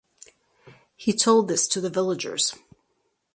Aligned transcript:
He 0.95 1.13
told 1.13 1.47
this 1.47 1.67
to 1.67 1.79
the 1.79 1.91
villagers. 1.91 2.55